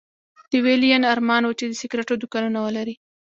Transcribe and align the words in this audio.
د 0.51 0.53
ويلين 0.65 1.03
ارمان 1.13 1.43
و 1.45 1.57
چې 1.59 1.65
د 1.67 1.73
سګرېټو 1.81 2.13
دوکانونه 2.21 2.59
ولري 2.65 2.95